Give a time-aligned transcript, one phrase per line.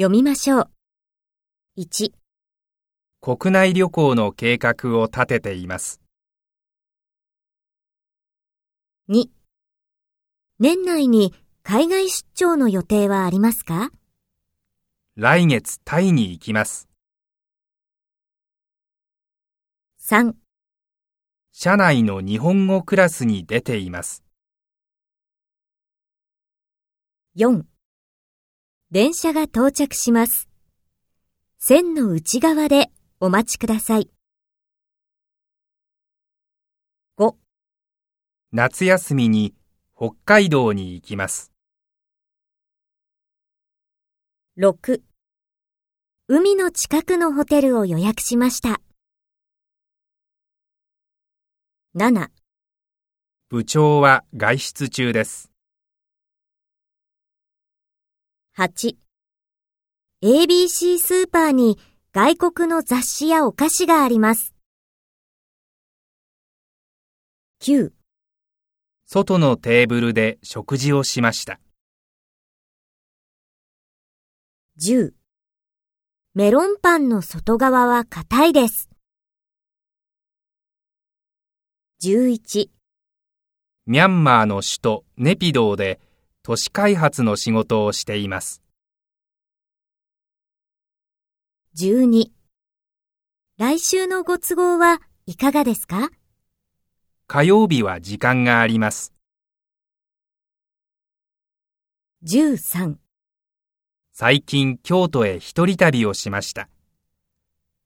[0.00, 0.70] 読みましょう。
[1.76, 2.14] 1、
[3.20, 6.00] 国内旅行の計画を立てています。
[9.10, 9.26] 2、
[10.58, 13.90] 年内に海外出張の予定はありますか？
[15.16, 16.88] 来月タイに行きます。
[20.00, 20.32] ?3、
[21.52, 24.24] 社内の日本語クラスに出ています。
[27.36, 27.64] 4
[28.92, 30.48] 電車が到着します。
[31.58, 34.10] 線の内側でお待ちください。
[37.16, 37.36] 5
[38.50, 39.54] 夏休みに
[39.96, 41.52] 北海道に行きます。
[44.58, 45.00] 6
[46.26, 48.80] 海の近くのホテルを予約しました。
[51.94, 52.28] 7
[53.50, 55.49] 部長は外出中です。
[58.60, 58.94] 8
[60.22, 61.78] ABC スーパーに
[62.12, 64.54] 外国の雑誌やお菓子があります。
[67.62, 67.92] 9
[69.06, 71.58] 外のテーブルで食事をしました。
[74.78, 75.12] 10
[76.34, 78.90] メロンパンの外側は硬いです。
[82.02, 82.68] 11
[83.86, 85.98] ミャンマーの首都ネピドーで
[86.50, 88.60] 都市開発の仕事をしています。
[91.78, 92.32] 12
[93.56, 96.10] 来週のご都合はいかがですか？
[97.28, 99.14] 火曜日は時間があります。
[102.24, 102.96] ?13
[104.12, 106.68] 最近京都へ一人旅をしました。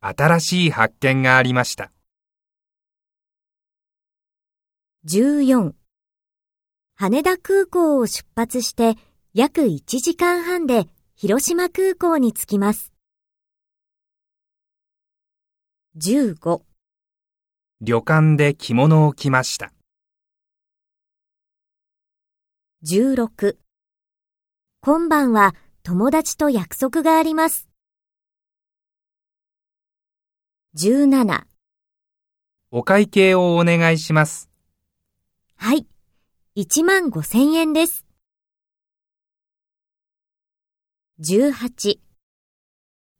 [0.00, 1.92] 新しい発見がありました。
[5.04, 5.74] 14
[6.96, 8.94] 羽田空港を出発して
[9.34, 12.92] 約1時間半で広島空港に着きます。
[15.96, 16.62] 15
[17.80, 19.72] 旅館で着物を着ました。
[22.84, 23.56] 16
[24.80, 27.68] 今晩は友達と約束があります。
[30.76, 31.42] 17
[32.70, 34.48] お会計をお願いします。
[35.56, 35.88] はい。
[36.56, 38.06] 1万5千円です。
[41.18, 41.98] 18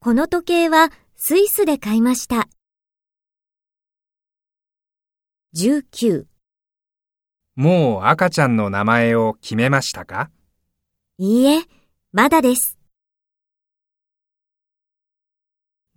[0.00, 2.48] この時計はスイスで買いました。
[5.56, 6.24] 19
[7.54, 10.32] もう赤ちゃんの名前を決めましたか？
[11.18, 11.62] いいえ、
[12.10, 12.80] まだです。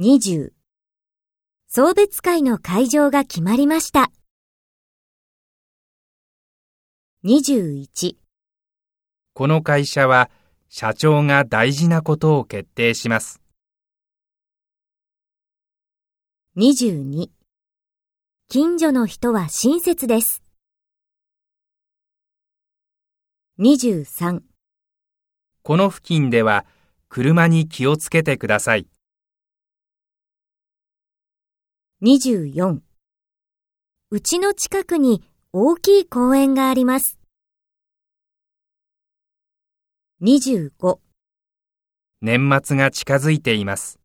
[0.00, 0.50] 20
[1.66, 4.10] 送別会の会場が決まりました。
[7.24, 8.16] 21
[9.32, 10.28] この会社は
[10.68, 13.40] 社長が大事なことを決定します。
[16.56, 17.28] 22
[18.48, 20.42] 近所の人は親切です。
[23.60, 24.40] 23
[25.62, 26.66] この付近では
[27.08, 28.88] 車に気をつけてください。
[32.02, 32.80] 24
[34.10, 35.22] うちの近くに
[35.54, 37.18] 大きい公園があります。
[40.22, 40.98] 25
[42.22, 44.01] 年末が近づいています。